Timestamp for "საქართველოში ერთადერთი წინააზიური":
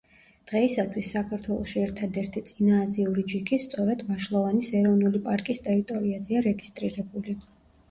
1.15-3.27